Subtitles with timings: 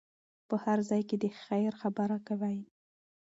[0.47, 2.57] په هر ځای کې د خیر خبره کوئ.